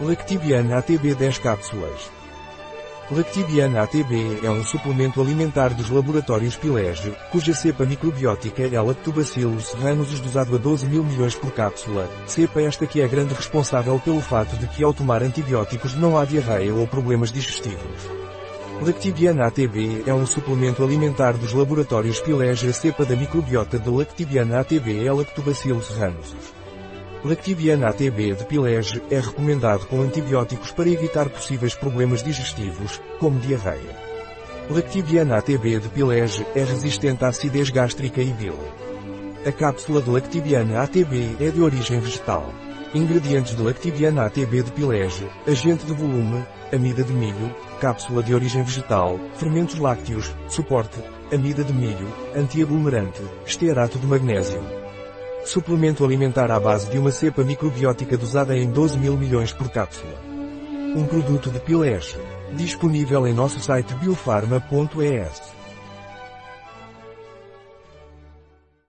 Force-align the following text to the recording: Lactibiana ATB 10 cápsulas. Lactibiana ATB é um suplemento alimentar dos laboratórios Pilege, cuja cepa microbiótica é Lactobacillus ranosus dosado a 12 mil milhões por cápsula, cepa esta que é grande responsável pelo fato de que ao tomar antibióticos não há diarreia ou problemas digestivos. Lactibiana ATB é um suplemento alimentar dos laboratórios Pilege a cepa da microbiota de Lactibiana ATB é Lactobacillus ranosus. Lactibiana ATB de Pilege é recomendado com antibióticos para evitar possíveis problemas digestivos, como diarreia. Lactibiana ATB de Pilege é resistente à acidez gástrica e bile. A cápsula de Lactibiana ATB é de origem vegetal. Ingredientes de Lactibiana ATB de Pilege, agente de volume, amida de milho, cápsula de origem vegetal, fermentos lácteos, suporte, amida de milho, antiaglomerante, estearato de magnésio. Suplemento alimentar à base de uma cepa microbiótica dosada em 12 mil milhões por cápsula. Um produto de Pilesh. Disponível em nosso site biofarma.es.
Lactibiana 0.00 0.78
ATB 0.78 1.14
10 1.14 1.38
cápsulas. 1.38 2.10
Lactibiana 3.12 3.82
ATB 3.82 4.40
é 4.42 4.50
um 4.50 4.64
suplemento 4.64 5.20
alimentar 5.20 5.68
dos 5.68 5.88
laboratórios 5.88 6.56
Pilege, 6.56 7.14
cuja 7.30 7.54
cepa 7.54 7.84
microbiótica 7.84 8.64
é 8.64 8.80
Lactobacillus 8.80 9.72
ranosus 9.74 10.18
dosado 10.18 10.56
a 10.56 10.58
12 10.58 10.86
mil 10.86 11.04
milhões 11.04 11.36
por 11.36 11.52
cápsula, 11.52 12.10
cepa 12.26 12.60
esta 12.62 12.88
que 12.88 13.00
é 13.00 13.06
grande 13.06 13.34
responsável 13.34 14.00
pelo 14.00 14.20
fato 14.20 14.56
de 14.56 14.66
que 14.66 14.82
ao 14.82 14.92
tomar 14.92 15.22
antibióticos 15.22 15.94
não 15.94 16.18
há 16.18 16.24
diarreia 16.24 16.74
ou 16.74 16.88
problemas 16.88 17.30
digestivos. 17.30 18.10
Lactibiana 18.82 19.46
ATB 19.46 20.02
é 20.06 20.12
um 20.12 20.26
suplemento 20.26 20.82
alimentar 20.82 21.34
dos 21.34 21.52
laboratórios 21.52 22.18
Pilege 22.18 22.68
a 22.68 22.72
cepa 22.72 23.04
da 23.04 23.14
microbiota 23.14 23.78
de 23.78 23.88
Lactibiana 23.88 24.58
ATB 24.58 25.06
é 25.06 25.12
Lactobacillus 25.12 25.88
ranosus. 25.90 26.63
Lactibiana 27.24 27.88
ATB 27.88 28.34
de 28.34 28.44
Pilege 28.44 29.02
é 29.10 29.18
recomendado 29.18 29.86
com 29.86 30.02
antibióticos 30.02 30.72
para 30.72 30.90
evitar 30.90 31.30
possíveis 31.30 31.74
problemas 31.74 32.22
digestivos, 32.22 33.00
como 33.18 33.40
diarreia. 33.40 33.96
Lactibiana 34.68 35.38
ATB 35.38 35.80
de 35.80 35.88
Pilege 35.88 36.46
é 36.54 36.62
resistente 36.62 37.24
à 37.24 37.28
acidez 37.28 37.70
gástrica 37.70 38.20
e 38.20 38.30
bile. 38.30 38.58
A 39.46 39.50
cápsula 39.50 40.02
de 40.02 40.10
Lactibiana 40.10 40.82
ATB 40.82 41.36
é 41.40 41.50
de 41.50 41.62
origem 41.62 41.98
vegetal. 41.98 42.52
Ingredientes 42.94 43.56
de 43.56 43.62
Lactibiana 43.62 44.26
ATB 44.26 44.62
de 44.62 44.72
Pilege, 44.72 45.26
agente 45.48 45.86
de 45.86 45.94
volume, 45.94 46.44
amida 46.70 47.02
de 47.02 47.12
milho, 47.14 47.56
cápsula 47.80 48.22
de 48.22 48.34
origem 48.34 48.62
vegetal, 48.62 49.18
fermentos 49.36 49.78
lácteos, 49.78 50.30
suporte, 50.46 51.00
amida 51.32 51.64
de 51.64 51.72
milho, 51.72 52.06
antiaglomerante, 52.36 53.22
estearato 53.46 53.98
de 53.98 54.06
magnésio. 54.06 54.83
Suplemento 55.44 56.04
alimentar 56.04 56.50
à 56.50 56.58
base 56.58 56.90
de 56.90 56.98
uma 56.98 57.10
cepa 57.10 57.44
microbiótica 57.44 58.16
dosada 58.16 58.56
em 58.56 58.70
12 58.70 58.98
mil 58.98 59.16
milhões 59.16 59.52
por 59.52 59.68
cápsula. 59.68 60.14
Um 60.96 61.06
produto 61.06 61.50
de 61.50 61.60
Pilesh. 61.60 62.16
Disponível 62.52 63.26
em 63.26 63.34
nosso 63.34 63.60
site 63.60 63.94
biofarma.es. 63.94 65.63